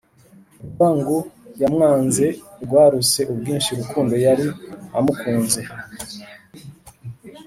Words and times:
urwango 0.63 1.17
yamwanze 1.61 2.25
rwaruse 2.63 3.21
ubwinshi 3.31 3.69
urukundo 3.71 4.13
yari 4.25 4.45
amukunze. 4.97 5.61